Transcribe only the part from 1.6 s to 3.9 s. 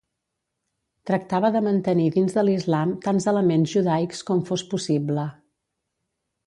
mantenir dins de l'islam tants elements